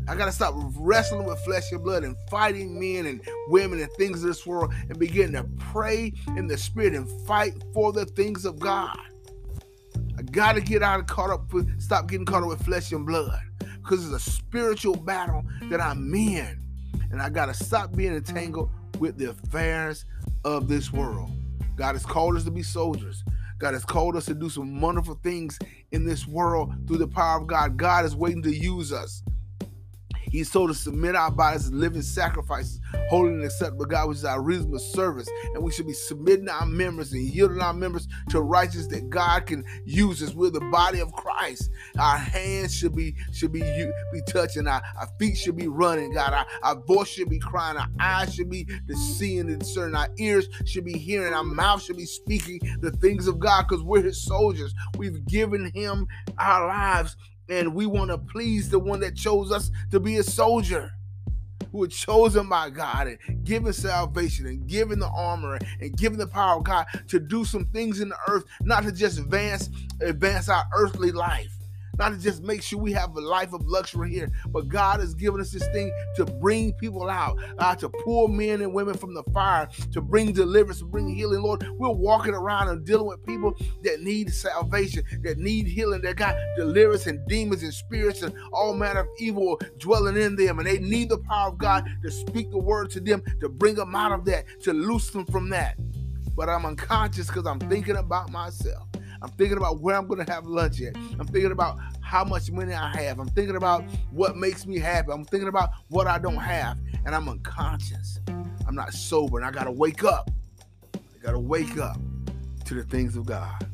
I 0.07 0.15
gotta 0.15 0.31
stop 0.31 0.53
wrestling 0.77 1.25
with 1.25 1.39
flesh 1.39 1.71
and 1.71 1.83
blood 1.83 2.03
and 2.03 2.15
fighting 2.29 2.79
men 2.79 3.07
and 3.07 3.21
women 3.47 3.79
and 3.79 3.91
things 3.93 4.23
of 4.23 4.27
this 4.27 4.45
world 4.45 4.73
and 4.87 4.99
begin 4.99 5.31
to 5.33 5.43
pray 5.57 6.13
in 6.37 6.47
the 6.47 6.57
spirit 6.57 6.93
and 6.93 7.09
fight 7.25 7.55
for 7.73 7.91
the 7.91 8.05
things 8.05 8.45
of 8.45 8.59
God. 8.59 8.97
I 10.17 10.21
gotta 10.21 10.61
get 10.61 10.83
out 10.83 10.99
of 10.99 11.07
caught 11.07 11.31
up 11.31 11.51
with 11.53 11.81
stop 11.81 12.07
getting 12.07 12.25
caught 12.25 12.43
up 12.43 12.49
with 12.49 12.63
flesh 12.63 12.91
and 12.91 13.05
blood. 13.05 13.39
Because 13.81 14.05
it's 14.05 14.27
a 14.27 14.31
spiritual 14.31 14.95
battle 14.95 15.43
that 15.69 15.81
I'm 15.81 16.13
in. 16.13 16.59
And 17.11 17.21
I 17.21 17.29
gotta 17.29 17.53
stop 17.53 17.95
being 17.95 18.15
entangled 18.15 18.69
with 18.99 19.17
the 19.17 19.31
affairs 19.31 20.05
of 20.43 20.67
this 20.67 20.93
world. 20.93 21.31
God 21.75 21.93
has 21.93 22.05
called 22.05 22.35
us 22.35 22.43
to 22.45 22.51
be 22.51 22.63
soldiers. 22.63 23.23
God 23.57 23.73
has 23.73 23.85
called 23.85 24.15
us 24.15 24.25
to 24.25 24.33
do 24.33 24.49
some 24.49 24.81
wonderful 24.81 25.19
things 25.23 25.57
in 25.91 26.05
this 26.05 26.27
world 26.27 26.73
through 26.87 26.97
the 26.97 27.07
power 27.07 27.39
of 27.39 27.47
God. 27.47 27.77
God 27.77 28.05
is 28.05 28.15
waiting 28.15 28.41
to 28.43 28.55
use 28.55 28.91
us. 28.91 29.23
He's 30.35 30.51
told 30.51 30.69
us 30.69 30.77
to 30.77 30.83
submit 30.83 31.15
our 31.15 31.31
bodies 31.31 31.67
as 31.67 31.71
living 31.71 32.01
sacrifices, 32.01 32.81
holy 33.09 33.29
and 33.29 33.43
acceptable 33.43 33.85
God, 33.85 34.09
which 34.09 34.17
is 34.17 34.25
our 34.25 34.41
reasonable 34.41 34.79
service. 34.79 35.29
And 35.53 35.63
we 35.63 35.71
should 35.71 35.87
be 35.87 35.93
submitting 35.93 36.49
our 36.49 36.65
members 36.65 37.13
and 37.13 37.21
yielding 37.21 37.61
our 37.61 37.73
members 37.73 38.07
to 38.29 38.41
righteousness 38.41 38.87
that 38.87 39.09
God 39.09 39.45
can 39.45 39.63
use 39.85 40.21
us. 40.21 40.33
We're 40.33 40.49
the 40.49 40.59
body 40.71 40.99
of 40.99 41.13
Christ. 41.13 41.69
Our 41.97 42.17
hands 42.17 42.75
should 42.75 42.95
be 42.95 43.15
should 43.31 43.53
be 43.53 43.61
be 43.61 44.21
touching. 44.27 44.67
Our, 44.67 44.81
our 44.99 45.07
feet 45.19 45.37
should 45.37 45.55
be 45.55 45.67
running. 45.67 46.13
God, 46.13 46.33
our, 46.33 46.45
our 46.63 46.81
voice 46.81 47.07
should 47.07 47.29
be 47.29 47.39
crying. 47.39 47.77
Our 47.77 47.89
eyes 47.99 48.35
should 48.35 48.49
be 48.49 48.67
seeing 48.93 49.49
and 49.49 49.59
discerning. 49.59 49.95
Our 49.95 50.09
ears 50.17 50.49
should 50.65 50.85
be 50.85 50.97
hearing. 50.97 51.33
Our 51.33 51.43
mouth 51.43 51.81
should 51.81 51.97
be 51.97 52.05
speaking 52.05 52.59
the 52.81 52.91
things 52.91 53.27
of 53.27 53.39
God 53.39 53.67
because 53.67 53.83
we're 53.83 54.03
His 54.03 54.23
soldiers. 54.25 54.73
We've 54.97 55.25
given 55.27 55.71
Him 55.73 56.07
our 56.37 56.67
lives 56.67 57.15
and 57.49 57.73
we 57.73 57.85
want 57.85 58.09
to 58.11 58.17
please 58.17 58.69
the 58.69 58.79
one 58.79 58.99
that 59.01 59.15
chose 59.15 59.51
us 59.51 59.71
to 59.91 59.99
be 59.99 60.17
a 60.17 60.23
soldier 60.23 60.91
who 61.71 61.79
were 61.79 61.87
chosen 61.87 62.47
by 62.47 62.69
God 62.69 63.07
and 63.07 63.43
given 63.43 63.73
salvation 63.73 64.45
and 64.45 64.67
given 64.67 64.99
the 64.99 65.09
armor 65.09 65.59
and 65.81 65.97
given 65.97 66.17
the 66.17 66.27
power 66.27 66.57
of 66.57 66.63
God 66.63 66.85
to 67.07 67.19
do 67.19 67.43
some 67.43 67.65
things 67.65 67.99
in 67.99 68.09
the 68.09 68.17
earth, 68.27 68.45
not 68.61 68.83
to 68.83 68.91
just 68.91 69.19
advance 69.19 69.69
advance 70.01 70.49
our 70.49 70.65
earthly 70.73 71.11
life, 71.11 71.54
not 71.97 72.09
to 72.09 72.17
just 72.17 72.43
make 72.43 72.61
sure 72.61 72.79
we 72.79 72.91
have 72.93 73.15
a 73.15 73.21
life 73.21 73.53
of 73.53 73.65
luxury 73.65 74.11
here, 74.11 74.29
but 74.47 74.67
God 74.67 74.99
has 74.99 75.13
given 75.13 75.41
us 75.41 75.51
this 75.51 75.67
thing 75.69 75.91
to 76.15 76.25
bring 76.25 76.73
people 76.73 77.09
out, 77.09 77.37
uh, 77.59 77.75
to 77.75 77.89
pull 77.89 78.27
men 78.27 78.61
and 78.61 78.73
women 78.73 78.95
from 78.95 79.13
the 79.13 79.23
fire, 79.33 79.67
to 79.91 80.01
bring 80.01 80.33
deliverance, 80.33 80.79
to 80.79 80.85
bring 80.85 81.07
healing. 81.07 81.41
Lord, 81.41 81.65
we're 81.77 81.89
walking 81.89 82.33
around 82.33 82.69
and 82.69 82.85
dealing 82.85 83.07
with 83.07 83.25
people 83.25 83.53
that 83.83 84.01
need 84.01 84.33
salvation, 84.33 85.03
that 85.23 85.37
need 85.37 85.67
healing, 85.67 86.01
that 86.01 86.15
got 86.15 86.35
deliverance 86.57 87.07
and 87.07 87.25
demons 87.27 87.63
and 87.63 87.73
spirits 87.73 88.21
and 88.21 88.33
all 88.51 88.73
manner 88.73 89.01
of 89.01 89.07
evil 89.19 89.59
dwelling 89.77 90.17
in 90.17 90.35
them, 90.35 90.59
and 90.59 90.67
they 90.67 90.79
need 90.79 91.09
the 91.09 91.17
power 91.19 91.49
of 91.49 91.57
God 91.57 91.87
to 92.03 92.11
speak 92.11 92.51
the 92.51 92.57
word 92.57 92.89
to 92.91 92.99
them, 92.99 93.23
to 93.39 93.49
bring 93.49 93.75
them 93.75 93.95
out 93.95 94.11
of 94.11 94.25
that, 94.25 94.45
to 94.61 94.73
loose 94.73 95.09
them 95.11 95.25
from 95.25 95.49
that. 95.49 95.75
But 96.35 96.49
I'm 96.49 96.65
unconscious 96.65 97.27
because 97.27 97.45
I'm 97.45 97.59
thinking 97.59 97.95
about 97.95 98.31
myself. 98.31 98.87
I'm 99.25 99.31
thinking 99.31 99.57
about 99.57 99.79
where 99.79 99.95
I'm 99.95 100.07
to 100.07 100.31
have 100.31 100.45
lunch 100.45 100.79
at. 100.83 100.95
I'm 100.95 101.25
thinking 101.25 101.51
about 101.51 101.79
how 101.99 102.23
much 102.23 102.51
money 102.51 102.75
I 102.75 102.95
have. 102.95 103.19
I'm 103.19 103.29
thinking 103.29 103.55
about 103.55 103.83
what 104.11 104.37
makes 104.37 104.67
me 104.67 104.77
happy. 104.77 105.11
I'm 105.11 105.25
thinking 105.25 105.49
about 105.49 105.71
what 105.89 106.05
I 106.05 106.19
don't 106.19 106.35
have. 106.35 106.77
And 107.07 107.15
I'm 107.15 107.27
unconscious. 107.27 108.19
I'm 108.27 108.75
not 108.75 108.93
sober, 108.93 109.39
and 109.39 109.45
I 109.47 109.49
gotta 109.49 109.71
wake 109.71 110.03
up. 110.03 110.29
I 110.93 110.99
gotta 111.23 111.39
wake 111.39 111.79
up 111.79 111.97
to 112.65 112.75
the 112.75 112.83
things 112.83 113.15
of 113.15 113.25
God. 113.25 113.65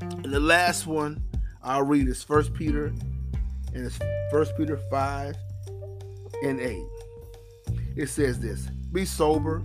And 0.00 0.32
the 0.32 0.40
last 0.40 0.88
one 0.88 1.22
I'll 1.62 1.84
read 1.84 2.08
is 2.08 2.24
First 2.24 2.52
Peter, 2.52 2.86
and 2.86 3.86
it's 3.86 4.00
First 4.32 4.56
Peter 4.56 4.80
5 4.90 5.36
and 6.42 6.60
8. 6.60 6.82
It 7.94 8.08
says 8.08 8.40
this 8.40 8.66
Be 8.90 9.04
sober, 9.04 9.62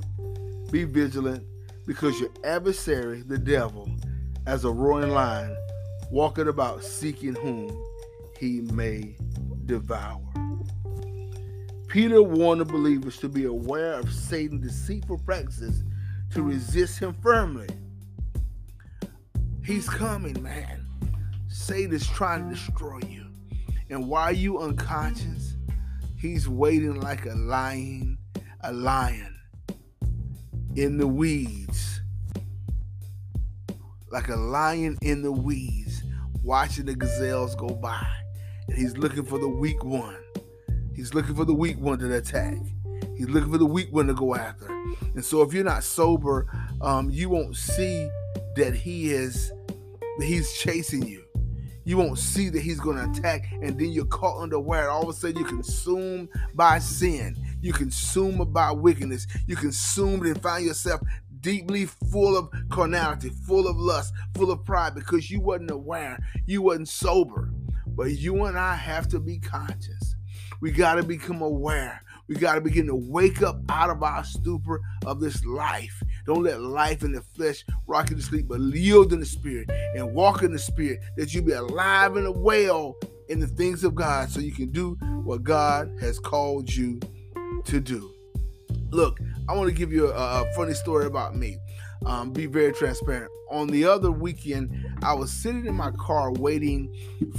be 0.69 0.83
vigilant, 0.83 1.43
because 1.87 2.19
your 2.19 2.29
adversary, 2.43 3.23
the 3.23 3.39
devil, 3.39 3.89
as 4.45 4.65
a 4.65 4.71
roaring 4.71 5.11
lion, 5.11 5.55
walking 6.11 6.47
about 6.47 6.83
seeking 6.83 7.35
whom 7.35 7.83
he 8.39 8.61
may 8.61 9.15
devour. 9.65 10.21
Peter 11.87 12.23
warned 12.23 12.61
the 12.61 12.65
believers 12.65 13.17
to 13.17 13.29
be 13.29 13.45
aware 13.45 13.93
of 13.93 14.11
Satan's 14.11 14.65
deceitful 14.65 15.19
practices 15.19 15.83
to 16.31 16.41
resist 16.41 16.99
him 16.99 17.13
firmly. 17.21 17.69
He's 19.63 19.87
coming, 19.87 20.41
man. 20.41 20.87
Satan 21.47 21.93
is 21.93 22.07
trying 22.07 22.49
to 22.49 22.55
destroy 22.55 22.99
you. 23.07 23.27
And 23.89 24.09
while 24.09 24.33
you 24.33 24.59
unconscious, 24.59 25.55
he's 26.17 26.49
waiting 26.49 26.99
like 26.99 27.27
a 27.27 27.35
lion, 27.35 28.17
a 28.61 28.73
lion 28.73 29.35
in 30.75 30.97
the 30.97 31.07
weeds. 31.07 31.92
Like 34.13 34.29
a 34.29 34.35
lion 34.35 34.99
in 35.01 35.23
the 35.23 35.31
weeds, 35.31 36.03
watching 36.43 36.85
the 36.85 36.93
gazelles 36.93 37.55
go 37.55 37.69
by. 37.69 38.05
And 38.67 38.77
he's 38.77 38.95
looking 38.95 39.25
for 39.25 39.39
the 39.39 39.47
weak 39.47 39.83
one. 39.83 40.23
He's 40.95 41.15
looking 41.15 41.33
for 41.33 41.45
the 41.45 41.53
weak 41.55 41.79
one 41.79 41.97
to 41.97 42.13
attack. 42.13 42.59
He's 43.17 43.27
looking 43.27 43.51
for 43.51 43.57
the 43.57 43.65
weak 43.65 43.91
one 43.91 44.05
to 44.05 44.13
go 44.13 44.35
after. 44.35 44.67
And 45.15 45.25
so 45.25 45.41
if 45.41 45.51
you're 45.51 45.63
not 45.63 45.83
sober, 45.83 46.45
um, 46.79 47.09
you 47.09 47.27
won't 47.27 47.55
see 47.55 48.07
that 48.55 48.75
he 48.75 49.11
is 49.11 49.51
that 50.19 50.25
he's 50.25 50.53
chasing 50.59 51.01
you. 51.07 51.23
You 51.85 51.97
won't 51.97 52.19
see 52.19 52.49
that 52.49 52.61
he's 52.61 52.79
going 52.79 52.97
to 52.97 53.09
attack, 53.09 53.51
and 53.61 53.77
then 53.79 53.91
you're 53.91 54.05
caught 54.05 54.41
unaware. 54.41 54.89
All 54.89 55.03
of 55.03 55.09
a 55.09 55.13
sudden, 55.13 55.37
you're 55.37 55.49
consumed 55.49 56.29
by 56.53 56.79
sin. 56.79 57.35
You're 57.61 57.75
consumed 57.75 58.53
by 58.53 58.71
wickedness. 58.71 59.27
You're 59.47 59.59
consumed 59.59 60.25
and 60.25 60.41
find 60.41 60.65
yourself 60.65 61.01
deeply 61.43 61.85
full 61.85 62.35
of 62.35 62.49
carnality, 62.69 63.29
full 63.29 63.67
of 63.67 63.77
lust, 63.77 64.13
full 64.33 64.49
of 64.49 64.65
pride 64.65 64.95
because 64.95 65.29
you 65.29 65.39
wasn't 65.39 65.69
aware, 65.69 66.17
you 66.47 66.63
wasn't 66.63 66.87
sober. 66.87 67.51
But 67.85 68.17
you 68.17 68.45
and 68.45 68.57
I 68.57 68.73
have 68.73 69.07
to 69.09 69.19
be 69.19 69.37
conscious. 69.37 70.15
We 70.61 70.71
got 70.71 70.95
to 70.95 71.03
become 71.03 71.41
aware. 71.41 72.01
We 72.27 72.35
got 72.35 72.55
to 72.55 72.61
begin 72.61 72.87
to 72.87 72.95
wake 72.95 73.43
up 73.43 73.59
out 73.69 73.89
of 73.89 74.01
our 74.01 74.23
stupor 74.23 74.81
of 75.05 75.19
this 75.19 75.45
life. 75.45 76.01
Don't 76.25 76.43
let 76.43 76.61
life 76.61 77.03
in 77.03 77.11
the 77.11 77.21
flesh 77.21 77.65
rock 77.85 78.09
you 78.09 78.15
to 78.15 78.21
sleep, 78.21 78.47
but 78.47 78.61
yield 78.61 79.11
in 79.11 79.19
the 79.19 79.25
spirit 79.25 79.69
and 79.95 80.15
walk 80.15 80.41
in 80.41 80.53
the 80.53 80.59
spirit 80.59 81.01
that 81.17 81.33
you 81.33 81.41
be 81.41 81.51
alive 81.51 82.15
and 82.15 82.41
well 82.41 82.95
in 83.27 83.39
the 83.39 83.47
things 83.47 83.83
of 83.83 83.93
God 83.93 84.29
so 84.29 84.39
you 84.39 84.53
can 84.53 84.71
do 84.71 84.93
what 85.23 85.43
God 85.43 85.91
has 85.99 86.17
called 86.17 86.73
you 86.73 86.99
to 87.65 87.79
do. 87.81 88.13
Look, 88.89 89.19
I 89.47 89.53
want 89.53 89.69
to 89.69 89.75
give 89.75 89.91
you 89.91 90.11
a, 90.11 90.41
a 90.41 90.53
funny 90.53 90.73
story 90.73 91.05
about 91.05 91.35
me. 91.35 91.57
Um, 92.05 92.31
be 92.31 92.45
very 92.45 92.73
transparent. 92.73 93.31
On 93.49 93.67
the 93.67 93.85
other 93.85 94.11
weekend, 94.11 94.73
I 95.03 95.13
was 95.13 95.31
sitting 95.31 95.65
in 95.65 95.75
my 95.75 95.91
car 95.91 96.31
waiting 96.33 96.93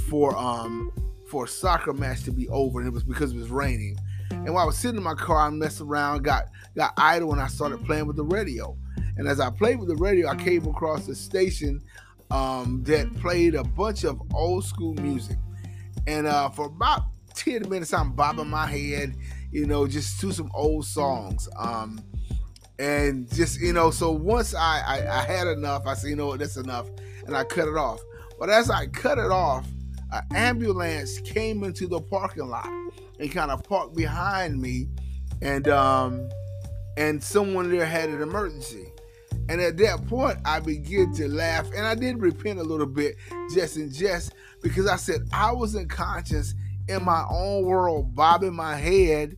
for 0.09 0.35
um, 0.37 0.91
for 1.29 1.45
a 1.45 1.47
soccer 1.47 1.93
match 1.93 2.23
to 2.23 2.31
be 2.31 2.47
over, 2.49 2.79
and 2.79 2.87
it 2.87 2.93
was 2.93 3.03
because 3.03 3.31
it 3.31 3.37
was 3.37 3.49
raining. 3.49 3.97
And 4.31 4.53
while 4.53 4.63
I 4.63 4.65
was 4.65 4.77
sitting 4.77 4.97
in 4.97 5.03
my 5.03 5.15
car, 5.15 5.47
I 5.47 5.49
messed 5.49 5.81
around, 5.81 6.23
got 6.23 6.45
got 6.75 6.93
idle, 6.97 7.31
and 7.31 7.41
I 7.41 7.47
started 7.47 7.83
playing 7.85 8.07
with 8.07 8.15
the 8.15 8.23
radio. 8.23 8.77
And 9.17 9.27
as 9.27 9.39
I 9.39 9.49
played 9.49 9.79
with 9.79 9.87
the 9.87 9.95
radio, 9.95 10.27
I 10.27 10.35
came 10.35 10.65
across 10.67 11.07
a 11.07 11.15
station 11.15 11.81
um, 12.31 12.83
that 12.85 13.13
played 13.17 13.55
a 13.55 13.63
bunch 13.63 14.03
of 14.03 14.21
old 14.33 14.65
school 14.65 14.93
music. 14.95 15.37
And 16.07 16.27
uh, 16.27 16.49
for 16.49 16.65
about 16.65 17.03
10 17.35 17.69
minutes, 17.69 17.93
I'm 17.93 18.13
bobbing 18.13 18.49
my 18.49 18.67
head, 18.67 19.15
you 19.55 19.65
know, 19.65 19.87
just 19.87 20.19
to 20.19 20.33
some 20.33 20.51
old 20.53 20.85
songs. 20.85 21.47
Um, 21.57 22.03
and 22.77 23.33
just, 23.33 23.61
you 23.61 23.71
know, 23.71 23.89
so 23.89 24.11
once 24.11 24.53
I, 24.53 24.81
I, 24.85 25.19
I 25.19 25.23
had 25.23 25.47
enough, 25.47 25.87
I 25.87 25.93
said, 25.93 26.09
you 26.09 26.17
know 26.17 26.27
what, 26.27 26.39
that's 26.39 26.57
enough. 26.57 26.89
And 27.25 27.37
I 27.37 27.45
cut 27.45 27.69
it 27.69 27.77
off. 27.77 28.01
But 28.37 28.49
as 28.49 28.69
I 28.69 28.87
cut 28.87 29.17
it 29.17 29.31
off, 29.31 29.65
an 30.11 30.23
ambulance 30.35 31.21
came 31.21 31.63
into 31.63 31.87
the 31.87 32.01
parking 32.01 32.49
lot 32.49 32.67
and 33.17 33.31
kind 33.31 33.49
of 33.49 33.63
parked 33.63 33.95
behind 33.95 34.61
me, 34.61 34.89
and 35.41 35.69
um, 35.69 36.29
and 36.97 37.23
someone 37.23 37.71
there 37.71 37.85
had 37.85 38.09
an 38.09 38.21
emergency. 38.21 38.91
And 39.47 39.61
at 39.61 39.77
that 39.77 40.05
point, 40.07 40.37
I 40.43 40.59
began 40.59 41.13
to 41.13 41.29
laugh, 41.29 41.67
and 41.73 41.87
I 41.87 41.95
did 41.95 42.21
repent 42.21 42.59
a 42.59 42.63
little 42.63 42.85
bit, 42.85 43.15
just 43.53 43.77
in 43.77 43.89
jest, 43.91 44.33
because 44.61 44.85
I 44.85 44.97
said 44.97 45.21
I 45.31 45.53
was 45.53 45.75
unconscious 45.75 46.53
in 46.87 47.03
my 47.03 47.25
own 47.29 47.63
world, 47.63 48.13
bobbing 48.13 48.53
my 48.53 48.75
head, 48.75 49.37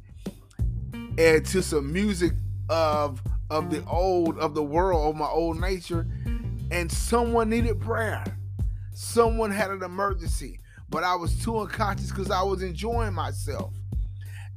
and 1.18 1.46
to 1.46 1.62
some 1.62 1.92
music 1.92 2.34
of 2.70 3.22
of 3.50 3.70
the 3.70 3.84
old 3.86 4.38
of 4.40 4.54
the 4.56 4.64
world 4.64 5.10
of 5.10 5.16
my 5.16 5.28
old 5.28 5.60
nature, 5.60 6.08
and 6.72 6.92
someone 6.92 7.50
needed 7.50 7.80
prayer. 7.80 8.24
Someone 8.94 9.52
had 9.52 9.72
an 9.72 9.84
emergency 9.84 10.60
but 10.90 11.04
I 11.04 11.16
was 11.16 11.36
too 11.44 11.58
unconscious 11.58 12.10
because 12.10 12.32
I 12.32 12.42
was 12.42 12.62
enjoying 12.62 13.14
myself. 13.14 13.74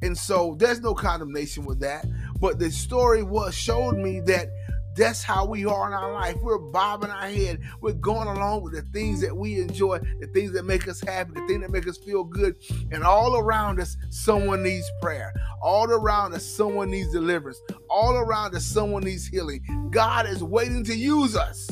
And 0.03 0.17
so 0.17 0.57
there's 0.59 0.81
no 0.81 0.95
condemnation 0.95 1.65
with 1.65 1.81
that. 1.81 2.07
But 2.41 2.59
the 2.59 2.71
story 2.71 3.23
was 3.23 3.55
showed 3.55 3.97
me 3.97 4.21
that 4.21 4.49
that's 4.97 5.23
how 5.23 5.47
we 5.47 5.65
are 5.65 5.87
in 5.87 5.93
our 5.93 6.13
life. 6.13 6.37
We're 6.43 6.59
bobbing 6.59 7.11
our 7.11 7.29
head. 7.29 7.61
We're 7.81 7.93
going 7.93 8.29
along 8.29 8.63
with 8.63 8.75
the 8.75 8.83
things 8.93 9.21
that 9.21 9.37
we 9.37 9.61
enjoy, 9.61 9.99
the 10.21 10.27
things 10.29 10.53
that 10.53 10.65
make 10.65 10.89
us 10.89 11.01
happy, 11.01 11.33
the 11.35 11.47
things 11.47 11.63
that 11.63 11.71
make 11.71 11.89
us 11.89 11.99
feel 11.99 12.25
good. 12.25 12.57
And 12.91 13.03
all 13.03 13.37
around 13.37 13.81
us, 13.81 13.97
someone 14.11 14.63
needs 14.63 14.89
prayer. 15.01 15.33
All 15.63 15.91
around 15.91 16.35
us, 16.35 16.45
someone 16.45 16.91
needs 16.91 17.11
deliverance. 17.13 17.61
All 17.89 18.15
around 18.17 18.55
us, 18.55 18.65
someone 18.65 19.03
needs 19.03 19.27
healing. 19.27 19.89
God 19.91 20.27
is 20.27 20.43
waiting 20.43 20.85
to 20.85 20.95
use 20.95 21.37
us. 21.37 21.69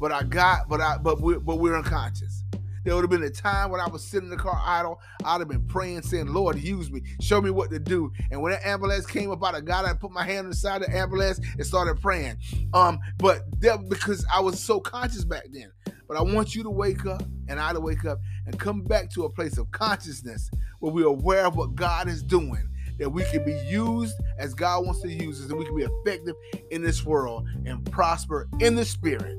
But 0.00 0.12
I 0.12 0.22
got, 0.22 0.68
but 0.68 0.80
I, 0.80 0.98
but 0.98 1.20
we, 1.20 1.38
but 1.38 1.56
we're 1.56 1.76
unconscious. 1.76 2.33
There 2.84 2.94
would 2.94 3.02
have 3.02 3.10
been 3.10 3.22
a 3.22 3.30
time 3.30 3.70
when 3.70 3.80
I 3.80 3.88
was 3.88 4.04
sitting 4.04 4.30
in 4.30 4.36
the 4.36 4.42
car 4.42 4.60
idle. 4.64 5.00
I'd 5.24 5.40
have 5.40 5.48
been 5.48 5.66
praying, 5.66 6.02
saying, 6.02 6.26
Lord, 6.26 6.58
use 6.58 6.90
me. 6.90 7.02
Show 7.20 7.40
me 7.40 7.50
what 7.50 7.70
to 7.70 7.78
do. 7.78 8.12
And 8.30 8.42
when 8.42 8.52
that 8.52 8.66
ambulance 8.66 9.06
came 9.06 9.30
up 9.30 9.42
out 9.42 9.56
of 9.56 9.64
God, 9.64 9.86
I 9.86 9.94
put 9.94 10.10
my 10.10 10.24
hand 10.24 10.46
inside 10.46 10.82
the 10.82 10.94
ambulance 10.94 11.40
and 11.56 11.66
started 11.66 12.00
praying. 12.00 12.36
Um, 12.72 12.98
but 13.18 13.42
that 13.60 13.88
because 13.88 14.24
I 14.32 14.40
was 14.40 14.62
so 14.62 14.80
conscious 14.80 15.24
back 15.24 15.44
then. 15.50 15.72
But 16.06 16.18
I 16.18 16.22
want 16.22 16.54
you 16.54 16.62
to 16.62 16.70
wake 16.70 17.06
up 17.06 17.22
and 17.48 17.58
I 17.58 17.72
to 17.72 17.80
wake 17.80 18.04
up 18.04 18.20
and 18.46 18.58
come 18.58 18.82
back 18.82 19.10
to 19.10 19.24
a 19.24 19.30
place 19.30 19.56
of 19.56 19.70
consciousness 19.70 20.50
where 20.80 20.92
we're 20.92 21.06
aware 21.06 21.46
of 21.46 21.56
what 21.56 21.74
God 21.74 22.08
is 22.08 22.22
doing 22.22 22.68
that 22.98 23.10
we 23.10 23.24
can 23.24 23.44
be 23.44 23.58
used 23.66 24.14
as 24.38 24.54
God 24.54 24.84
wants 24.84 25.00
to 25.02 25.08
use 25.08 25.42
us 25.42 25.50
and 25.50 25.58
we 25.58 25.64
can 25.64 25.76
be 25.76 25.84
effective 25.84 26.36
in 26.70 26.82
this 26.82 27.04
world 27.04 27.48
and 27.64 27.90
prosper 27.90 28.48
in 28.60 28.74
the 28.74 28.84
spirit 28.84 29.38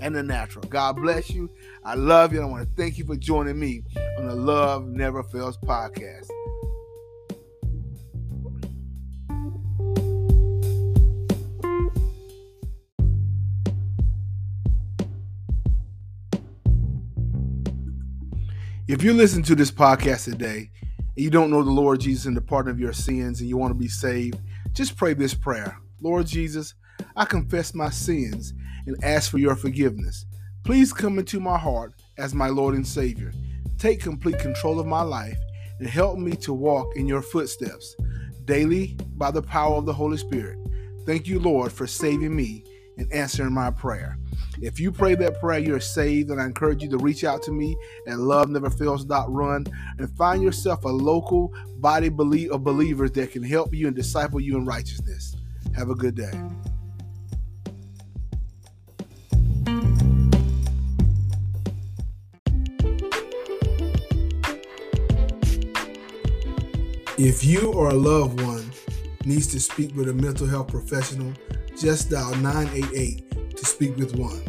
and 0.00 0.14
the 0.14 0.22
natural. 0.22 0.64
God 0.68 0.96
bless 0.96 1.30
you. 1.30 1.50
I 1.84 1.94
love 1.94 2.32
you. 2.32 2.40
And 2.40 2.48
I 2.48 2.50
want 2.50 2.68
to 2.68 2.74
thank 2.76 2.98
you 2.98 3.04
for 3.04 3.16
joining 3.16 3.58
me 3.58 3.82
on 4.18 4.26
the 4.26 4.34
Love 4.34 4.86
Never 4.86 5.22
Fails 5.22 5.58
podcast. 5.58 6.28
If 18.86 19.02
you 19.02 19.14
listen 19.14 19.42
to 19.44 19.54
this 19.54 19.70
podcast 19.70 20.24
today 20.24 20.70
and 20.90 21.24
you 21.24 21.30
don't 21.30 21.50
know 21.50 21.62
the 21.62 21.70
Lord 21.70 22.00
Jesus 22.00 22.26
and 22.26 22.36
the 22.36 22.42
pardon 22.42 22.70
of 22.70 22.78
your 22.78 22.92
sins 22.92 23.40
and 23.40 23.48
you 23.48 23.56
want 23.56 23.72
to 23.72 23.78
be 23.78 23.88
saved, 23.88 24.38
just 24.72 24.96
pray 24.96 25.14
this 25.14 25.32
prayer 25.32 25.78
Lord 26.02 26.26
Jesus, 26.26 26.74
I 27.16 27.24
confess 27.24 27.74
my 27.74 27.90
sins 27.90 28.54
and 28.86 29.02
ask 29.02 29.30
for 29.30 29.38
your 29.38 29.56
forgiveness. 29.56 30.26
Please 30.64 30.92
come 30.92 31.18
into 31.18 31.40
my 31.40 31.58
heart 31.58 31.94
as 32.18 32.34
my 32.34 32.48
Lord 32.48 32.74
and 32.74 32.86
Savior. 32.86 33.32
Take 33.78 34.00
complete 34.00 34.38
control 34.38 34.80
of 34.80 34.86
my 34.86 35.02
life 35.02 35.38
and 35.78 35.88
help 35.88 36.18
me 36.18 36.32
to 36.36 36.52
walk 36.52 36.96
in 36.96 37.06
your 37.06 37.22
footsteps 37.22 37.94
daily 38.44 38.96
by 39.16 39.30
the 39.30 39.42
power 39.42 39.76
of 39.76 39.86
the 39.86 39.92
Holy 39.92 40.16
Spirit. 40.16 40.58
Thank 41.06 41.26
you, 41.26 41.38
Lord, 41.38 41.72
for 41.72 41.86
saving 41.86 42.34
me 42.34 42.64
and 42.96 43.12
answering 43.12 43.52
my 43.52 43.70
prayer. 43.70 44.16
If 44.60 44.78
you 44.78 44.92
pray 44.92 45.14
that 45.16 45.40
prayer, 45.40 45.58
you're 45.58 45.80
saved, 45.80 46.30
and 46.30 46.40
I 46.40 46.46
encourage 46.46 46.82
you 46.82 46.88
to 46.90 46.98
reach 46.98 47.24
out 47.24 47.42
to 47.42 47.52
me 47.52 47.76
at 48.06 48.14
loveneverfails.run 48.14 49.66
and 49.98 50.16
find 50.16 50.42
yourself 50.42 50.84
a 50.84 50.88
local 50.88 51.52
body 51.78 52.06
of 52.48 52.64
believers 52.64 53.10
that 53.12 53.32
can 53.32 53.42
help 53.42 53.74
you 53.74 53.88
and 53.88 53.96
disciple 53.96 54.40
you 54.40 54.56
in 54.56 54.64
righteousness. 54.64 55.36
Have 55.74 55.90
a 55.90 55.94
good 55.94 56.14
day. 56.14 56.32
If 67.16 67.44
you 67.44 67.72
or 67.72 67.90
a 67.90 67.94
loved 67.94 68.40
one 68.40 68.68
needs 69.24 69.46
to 69.48 69.60
speak 69.60 69.94
with 69.94 70.08
a 70.08 70.12
mental 70.12 70.48
health 70.48 70.66
professional, 70.66 71.32
just 71.78 72.10
dial 72.10 72.34
988 72.34 73.56
to 73.56 73.64
speak 73.64 73.96
with 73.96 74.16
one. 74.16 74.42